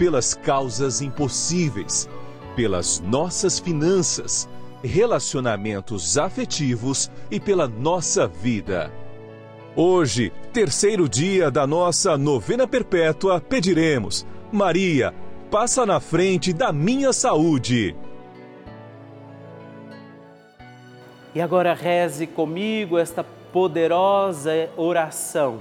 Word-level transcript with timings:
pelas 0.00 0.32
causas 0.32 1.02
impossíveis, 1.02 2.08
pelas 2.56 3.00
nossas 3.00 3.58
finanças, 3.58 4.48
relacionamentos 4.82 6.16
afetivos 6.16 7.10
e 7.30 7.38
pela 7.38 7.68
nossa 7.68 8.26
vida. 8.26 8.90
Hoje, 9.76 10.32
terceiro 10.54 11.06
dia 11.06 11.50
da 11.50 11.66
nossa 11.66 12.16
novena 12.16 12.66
perpétua, 12.66 13.42
pediremos: 13.42 14.26
Maria, 14.50 15.14
passa 15.50 15.84
na 15.84 16.00
frente 16.00 16.54
da 16.54 16.72
minha 16.72 17.12
saúde. 17.12 17.94
E 21.34 21.42
agora 21.42 21.74
reze 21.74 22.26
comigo 22.26 22.96
esta 22.96 23.22
poderosa 23.52 24.70
oração 24.78 25.58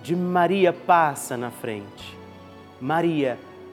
de 0.00 0.14
Maria 0.14 0.72
passa 0.72 1.36
na 1.36 1.50
frente. 1.50 2.16
Maria, 2.80 3.36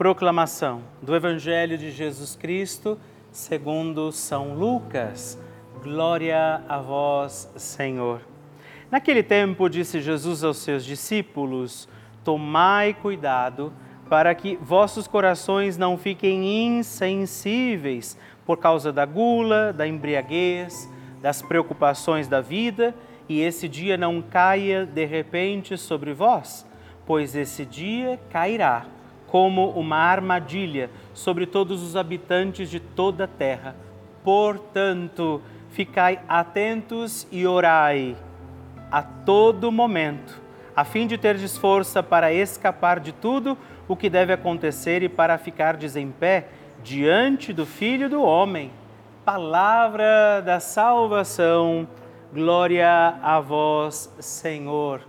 Proclamação 0.00 0.80
do 1.02 1.14
Evangelho 1.14 1.76
de 1.76 1.90
Jesus 1.90 2.34
Cristo 2.34 2.98
segundo 3.30 4.10
São 4.10 4.54
Lucas. 4.54 5.38
Glória 5.82 6.62
a 6.66 6.78
vós, 6.78 7.52
Senhor. 7.56 8.22
Naquele 8.90 9.22
tempo 9.22 9.68
disse 9.68 10.00
Jesus 10.00 10.42
aos 10.42 10.56
seus 10.56 10.86
discípulos: 10.86 11.86
Tomai 12.24 12.94
cuidado 12.94 13.74
para 14.08 14.34
que 14.34 14.56
vossos 14.62 15.06
corações 15.06 15.76
não 15.76 15.98
fiquem 15.98 16.66
insensíveis 16.78 18.16
por 18.46 18.56
causa 18.56 18.90
da 18.90 19.04
gula, 19.04 19.70
da 19.70 19.86
embriaguez, 19.86 20.90
das 21.20 21.42
preocupações 21.42 22.26
da 22.26 22.40
vida, 22.40 22.94
e 23.28 23.42
esse 23.42 23.68
dia 23.68 23.98
não 23.98 24.22
caia 24.22 24.86
de 24.86 25.04
repente 25.04 25.76
sobre 25.76 26.14
vós, 26.14 26.66
pois 27.04 27.36
esse 27.36 27.66
dia 27.66 28.18
cairá 28.30 28.86
como 29.30 29.70
uma 29.70 29.96
armadilha 29.96 30.90
sobre 31.14 31.46
todos 31.46 31.82
os 31.82 31.96
habitantes 31.96 32.68
de 32.68 32.80
toda 32.80 33.24
a 33.24 33.28
terra. 33.28 33.76
Portanto, 34.24 35.40
ficai 35.70 36.20
atentos 36.28 37.26
e 37.30 37.46
orai 37.46 38.16
a 38.90 39.02
todo 39.02 39.70
momento, 39.70 40.40
a 40.74 40.84
fim 40.84 41.06
de 41.06 41.16
ter 41.16 41.38
força 41.48 42.02
para 42.02 42.32
escapar 42.32 42.98
de 42.98 43.12
tudo 43.12 43.56
o 43.86 43.96
que 43.96 44.10
deve 44.10 44.32
acontecer 44.32 45.02
e 45.02 45.08
para 45.08 45.38
ficar 45.38 45.78
em 45.96 46.10
pé 46.10 46.48
diante 46.82 47.52
do 47.52 47.64
Filho 47.64 48.08
do 48.10 48.22
Homem. 48.22 48.72
Palavra 49.24 50.42
da 50.44 50.58
salvação, 50.58 51.86
Glória 52.32 53.18
a 53.20 53.40
vós, 53.40 54.08
Senhor. 54.20 55.00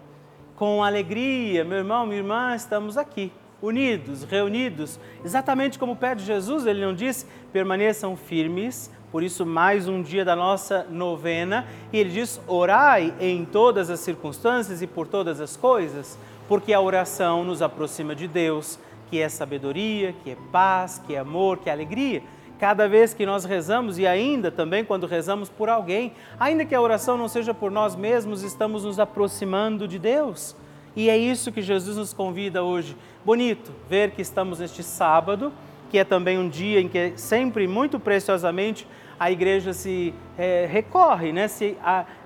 Com 0.55 0.83
alegria, 0.83 1.63
meu 1.63 1.77
irmão, 1.77 2.03
minha 2.03 2.17
irmã, 2.17 2.55
estamos 2.55 2.97
aqui, 2.97 3.31
unidos, 3.61 4.23
reunidos, 4.23 4.99
exatamente 5.23 5.77
como 5.77 5.95
pede 5.95 6.23
Jesus, 6.23 6.65
ele 6.65 6.83
não 6.83 6.93
disse: 6.93 7.25
permaneçam 7.53 8.15
firmes, 8.15 8.91
por 9.11 9.23
isso, 9.23 9.45
mais 9.45 9.87
um 9.87 10.01
dia 10.01 10.23
da 10.23 10.35
nossa 10.35 10.85
novena, 10.89 11.67
e 11.91 11.97
ele 11.97 12.09
diz: 12.09 12.41
orai 12.47 13.13
em 13.19 13.45
todas 13.45 13.89
as 13.89 13.99
circunstâncias 13.99 14.81
e 14.81 14.87
por 14.87 15.07
todas 15.07 15.39
as 15.39 15.55
coisas, 15.55 16.17
porque 16.47 16.73
a 16.73 16.81
oração 16.81 17.43
nos 17.43 17.61
aproxima 17.61 18.15
de 18.15 18.27
Deus, 18.27 18.79
que 19.09 19.19
é 19.19 19.29
sabedoria, 19.29 20.15
que 20.23 20.31
é 20.31 20.37
paz, 20.51 21.01
que 21.05 21.15
é 21.15 21.19
amor, 21.19 21.57
que 21.57 21.69
é 21.69 21.73
alegria 21.73 22.23
cada 22.61 22.87
vez 22.87 23.11
que 23.11 23.25
nós 23.25 23.43
rezamos 23.43 23.97
e 23.97 24.05
ainda 24.05 24.51
também 24.51 24.85
quando 24.85 25.07
rezamos 25.07 25.49
por 25.49 25.67
alguém, 25.67 26.13
ainda 26.39 26.63
que 26.63 26.75
a 26.75 26.79
oração 26.79 27.17
não 27.17 27.27
seja 27.27 27.55
por 27.55 27.71
nós 27.71 27.95
mesmos, 27.95 28.43
estamos 28.43 28.83
nos 28.83 28.99
aproximando 28.99 29.87
de 29.87 29.97
Deus. 29.97 30.55
E 30.95 31.09
é 31.09 31.17
isso 31.17 31.51
que 31.51 31.61
Jesus 31.61 31.97
nos 31.97 32.13
convida 32.13 32.63
hoje. 32.63 32.97
Bonito 33.23 33.71
ver 33.89 34.11
que 34.11 34.21
estamos 34.21 34.59
neste 34.59 34.83
sábado, 34.83 35.53
que 35.89 35.97
é 35.97 36.03
também 36.03 36.37
um 36.37 36.49
dia 36.49 36.79
em 36.81 36.87
que 36.87 37.13
sempre 37.15 37.67
muito 37.67 37.99
preciosamente 37.99 38.87
a 39.19 39.31
igreja 39.31 39.71
se 39.71 40.13
é, 40.37 40.67
recorre, 40.69 41.31
né? 41.31 41.47
se 41.47 41.77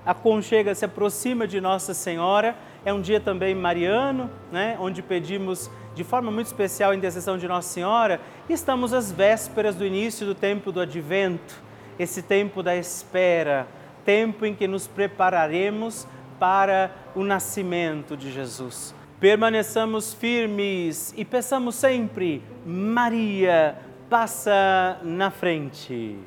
aconchega, 0.04 0.74
se 0.74 0.84
aproxima 0.84 1.46
de 1.46 1.60
Nossa 1.60 1.92
Senhora. 1.92 2.56
É 2.84 2.92
um 2.92 3.00
dia 3.00 3.20
também 3.20 3.54
mariano, 3.54 4.30
né? 4.50 4.76
onde 4.80 5.02
pedimos 5.02 5.70
de 5.96 6.04
forma 6.04 6.30
muito 6.30 6.46
especial 6.46 6.90
a 6.90 6.94
intercessão 6.94 7.38
de 7.38 7.48
Nossa 7.48 7.72
Senhora, 7.72 8.20
estamos 8.50 8.92
às 8.92 9.10
vésperas 9.10 9.74
do 9.74 9.84
início 9.84 10.26
do 10.26 10.34
tempo 10.34 10.70
do 10.70 10.78
advento, 10.78 11.54
esse 11.98 12.20
tempo 12.20 12.62
da 12.62 12.76
espera, 12.76 13.66
tempo 14.04 14.44
em 14.44 14.54
que 14.54 14.68
nos 14.68 14.86
prepararemos 14.86 16.06
para 16.38 16.90
o 17.14 17.24
nascimento 17.24 18.16
de 18.16 18.32
Jesus. 18.32 18.94
Permaneçamos 19.18 20.12
firmes 20.12 21.14
e 21.16 21.24
peçamos 21.24 21.74
sempre, 21.74 22.42
Maria, 22.66 23.78
passa 24.10 24.98
na 25.02 25.30
frente. 25.30 26.18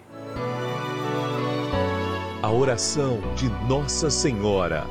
A 2.42 2.50
oração 2.50 3.20
de 3.36 3.48
Nossa 3.68 4.10
Senhora. 4.10 4.86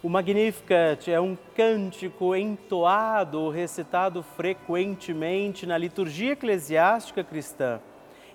O 0.00 0.08
Magnificat 0.08 1.10
é 1.10 1.20
um 1.20 1.36
cântico 1.56 2.36
entoado 2.36 3.40
ou 3.40 3.50
recitado 3.50 4.22
frequentemente 4.22 5.66
na 5.66 5.76
liturgia 5.76 6.32
eclesiástica 6.32 7.24
cristã. 7.24 7.80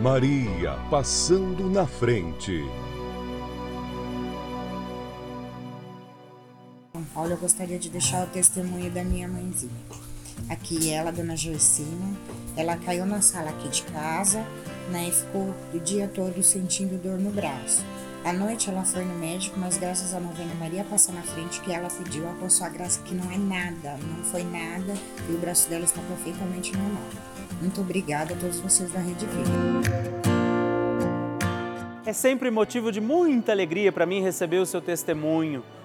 Maria 0.00 0.78
passando 0.88 1.68
na 1.68 1.84
frente. 1.84 2.64
Paulo, 7.12 7.32
eu 7.32 7.36
gostaria 7.36 7.80
de 7.80 7.90
deixar 7.90 8.24
o 8.24 8.30
testemunho 8.30 8.92
da 8.92 9.02
minha 9.02 9.26
mãezinha. 9.26 9.72
Aqui 10.48 10.90
ela, 10.90 11.10
dona 11.10 11.36
Joicina, 11.36 12.16
ela 12.56 12.76
caiu 12.76 13.04
na 13.04 13.20
sala 13.20 13.50
aqui 13.50 13.68
de 13.68 13.82
casa, 13.82 14.46
né, 14.92 15.08
e 15.08 15.12
ficou 15.12 15.52
o 15.74 15.80
dia 15.80 16.06
todo 16.06 16.40
sentindo 16.44 16.96
dor 17.02 17.18
no 17.18 17.32
braço. 17.32 17.84
À 18.28 18.32
noite 18.34 18.68
ela 18.68 18.84
foi 18.84 19.06
no 19.06 19.14
médico, 19.14 19.58
mas 19.58 19.78
graças 19.78 20.12
à 20.12 20.20
novena 20.20 20.54
Maria 20.56 20.84
passa 20.84 21.10
na 21.10 21.22
frente 21.22 21.62
que 21.62 21.72
ela 21.72 21.88
pediu 21.88 22.24
a 22.44 22.48
sua 22.50 22.68
graça 22.68 23.00
que 23.02 23.14
não 23.14 23.32
é 23.32 23.38
nada, 23.38 23.96
não 24.06 24.22
foi 24.22 24.44
nada 24.44 24.92
e 25.30 25.32
o 25.32 25.38
braço 25.38 25.66
dela 25.70 25.84
está 25.84 26.02
perfeitamente 26.02 26.76
normal. 26.76 27.08
Muito 27.58 27.80
obrigada 27.80 28.34
a 28.34 28.36
todos 28.36 28.60
vocês 28.60 28.92
da 28.92 28.98
Rede 28.98 29.24
Vida. 29.24 29.50
É 32.04 32.12
sempre 32.12 32.50
motivo 32.50 32.92
de 32.92 33.00
muita 33.00 33.50
alegria 33.50 33.90
para 33.90 34.04
mim 34.04 34.20
receber 34.20 34.58
o 34.58 34.66
seu 34.66 34.82
testemunho 34.82 35.64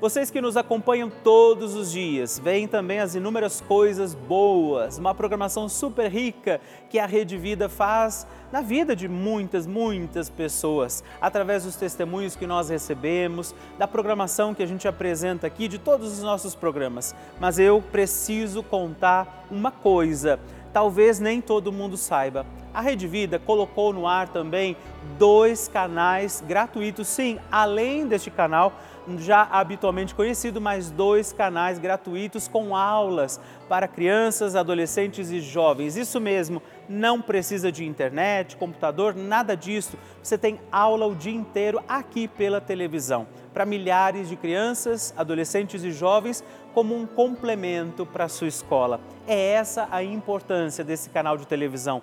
Vocês 0.00 0.30
que 0.30 0.40
nos 0.40 0.56
acompanham 0.56 1.12
todos 1.22 1.74
os 1.74 1.92
dias, 1.92 2.38
veem 2.38 2.66
também 2.66 3.00
as 3.00 3.14
inúmeras 3.14 3.60
coisas 3.60 4.14
boas, 4.14 4.96
uma 4.96 5.14
programação 5.14 5.68
super 5.68 6.10
rica 6.10 6.58
que 6.88 6.98
a 6.98 7.04
Rede 7.04 7.36
Vida 7.36 7.68
faz 7.68 8.26
na 8.50 8.62
vida 8.62 8.96
de 8.96 9.06
muitas, 9.06 9.66
muitas 9.66 10.30
pessoas, 10.30 11.04
através 11.20 11.64
dos 11.64 11.76
testemunhos 11.76 12.34
que 12.34 12.46
nós 12.46 12.70
recebemos, 12.70 13.54
da 13.78 13.86
programação 13.86 14.54
que 14.54 14.62
a 14.62 14.66
gente 14.66 14.88
apresenta 14.88 15.46
aqui, 15.46 15.68
de 15.68 15.78
todos 15.78 16.14
os 16.14 16.22
nossos 16.22 16.54
programas. 16.54 17.14
Mas 17.38 17.58
eu 17.58 17.84
preciso 17.92 18.62
contar 18.62 19.46
uma 19.50 19.70
coisa, 19.70 20.40
talvez 20.72 21.20
nem 21.20 21.42
todo 21.42 21.70
mundo 21.70 21.98
saiba. 21.98 22.46
A 22.72 22.80
Rede 22.80 23.06
Vida 23.06 23.38
colocou 23.38 23.92
no 23.92 24.06
ar 24.06 24.28
também 24.28 24.76
dois 25.18 25.68
canais 25.68 26.42
gratuitos, 26.46 27.06
sim, 27.06 27.38
além 27.50 28.06
deste 28.06 28.30
canal 28.30 28.72
já 29.18 29.42
habitualmente 29.42 30.14
conhecido, 30.14 30.60
mais 30.60 30.90
dois 30.90 31.32
canais 31.32 31.78
gratuitos 31.78 32.46
com 32.46 32.74
aulas 32.76 33.40
para 33.68 33.88
crianças, 33.88 34.56
adolescentes 34.56 35.30
e 35.30 35.40
jovens. 35.40 35.96
Isso 35.96 36.20
mesmo, 36.20 36.62
não 36.88 37.20
precisa 37.20 37.70
de 37.70 37.84
internet, 37.84 38.56
computador, 38.56 39.14
nada 39.14 39.56
disso. 39.56 39.96
Você 40.22 40.36
tem 40.36 40.60
aula 40.70 41.06
o 41.06 41.14
dia 41.14 41.34
inteiro 41.34 41.82
aqui 41.88 42.26
pela 42.28 42.60
televisão, 42.60 43.26
para 43.52 43.64
milhares 43.64 44.28
de 44.28 44.36
crianças, 44.36 45.14
adolescentes 45.16 45.84
e 45.84 45.90
jovens, 45.92 46.44
como 46.74 46.94
um 46.94 47.06
complemento 47.06 48.06
para 48.06 48.24
a 48.24 48.28
sua 48.28 48.48
escola. 48.48 49.00
É 49.26 49.52
essa 49.52 49.88
a 49.90 50.02
importância 50.02 50.84
desse 50.84 51.10
canal 51.10 51.36
de 51.36 51.46
televisão 51.46 52.02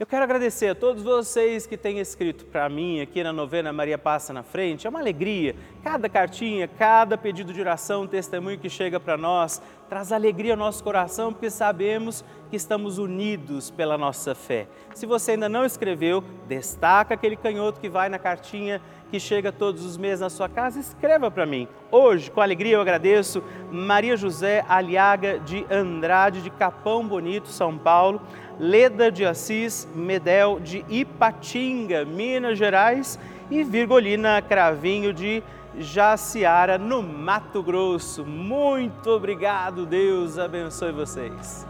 Eu 0.00 0.06
quero 0.06 0.22
agradecer 0.22 0.68
a 0.68 0.76
todos 0.76 1.02
vocês 1.02 1.66
que 1.66 1.76
têm 1.76 1.98
escrito 1.98 2.44
para 2.44 2.68
mim 2.68 3.00
aqui 3.00 3.20
na 3.20 3.32
novena 3.32 3.72
Maria 3.72 3.98
Passa 3.98 4.32
na 4.32 4.44
Frente. 4.44 4.86
É 4.86 4.90
uma 4.90 5.00
alegria. 5.00 5.56
Cada 5.82 6.08
cartinha, 6.08 6.68
cada 6.68 7.18
pedido 7.18 7.52
de 7.52 7.60
oração, 7.60 8.06
testemunho 8.06 8.60
que 8.60 8.70
chega 8.70 9.00
para 9.00 9.16
nós, 9.16 9.60
traz 9.88 10.12
alegria 10.12 10.52
ao 10.52 10.58
nosso 10.58 10.84
coração, 10.84 11.32
porque 11.32 11.50
sabemos 11.50 12.24
que 12.50 12.56
estamos 12.56 12.98
unidos 12.98 13.70
pela 13.70 13.96
nossa 13.96 14.34
fé. 14.34 14.68
Se 14.94 15.06
você 15.06 15.32
ainda 15.32 15.48
não 15.48 15.64
escreveu, 15.64 16.22
destaca 16.46 17.14
aquele 17.14 17.36
canhoto 17.36 17.80
que 17.80 17.88
vai 17.88 18.08
na 18.08 18.18
cartinha 18.18 18.80
que 19.10 19.18
chega 19.18 19.50
todos 19.50 19.84
os 19.84 19.96
meses 19.96 20.20
na 20.20 20.28
sua 20.28 20.48
casa, 20.48 20.78
escreva 20.78 21.30
para 21.30 21.46
mim. 21.46 21.66
Hoje, 21.90 22.30
com 22.30 22.40
alegria, 22.40 22.74
eu 22.74 22.80
agradeço 22.80 23.42
Maria 23.70 24.16
José 24.16 24.64
Aliaga 24.68 25.38
de 25.38 25.64
Andrade, 25.70 26.42
de 26.42 26.50
Capão 26.50 27.06
Bonito, 27.06 27.48
São 27.48 27.78
Paulo, 27.78 28.20
Leda 28.58 29.10
de 29.10 29.24
Assis 29.24 29.88
Medel, 29.94 30.60
de 30.60 30.84
Ipatinga, 30.88 32.04
Minas 32.04 32.58
Gerais, 32.58 33.18
e 33.50 33.64
Virgolina 33.64 34.42
Cravinho, 34.42 35.14
de 35.14 35.42
Jaciara, 35.76 36.78
no 36.78 37.02
Mato 37.02 37.62
Grosso. 37.62 38.24
Muito 38.24 39.10
obrigado, 39.10 39.84
Deus 39.84 40.38
abençoe 40.38 40.92
vocês. 40.92 41.66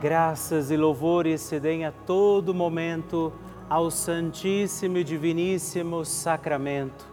Graças 0.00 0.70
e 0.70 0.76
louvores 0.76 1.40
se 1.40 1.58
deem 1.58 1.84
a 1.84 1.92
todo 1.92 2.54
momento 2.54 3.32
ao 3.68 3.90
Santíssimo 3.90 4.98
e 4.98 5.04
Diviníssimo 5.04 6.04
Sacramento. 6.04 7.04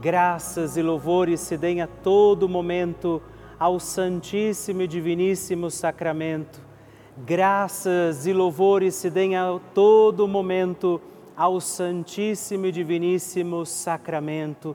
Graças 0.00 0.76
e 0.76 0.82
louvores 0.82 1.40
se 1.40 1.58
deem 1.58 1.82
a 1.82 1.86
todo 1.86 2.48
momento 2.48 3.20
ao 3.58 3.78
Santíssimo 3.80 4.82
e 4.82 4.86
Diviníssimo 4.86 5.70
Sacramento. 5.70 6.60
Graças 7.18 8.26
e 8.26 8.32
louvores 8.32 8.94
se 8.94 9.10
deem 9.10 9.36
a 9.36 9.58
todo 9.74 10.26
momento 10.26 11.00
ao 11.36 11.60
Santíssimo 11.60 12.66
e 12.66 12.72
Diviníssimo 12.72 13.66
Sacramento. 13.66 14.74